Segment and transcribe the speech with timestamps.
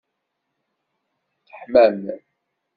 [1.47, 1.99] Teḥmam!